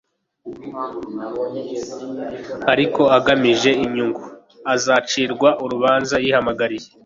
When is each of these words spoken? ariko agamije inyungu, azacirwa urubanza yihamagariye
ariko 2.73 3.01
agamije 3.17 3.71
inyungu, 3.85 4.23
azacirwa 4.73 5.49
urubanza 5.63 6.15
yihamagariye 6.23 6.87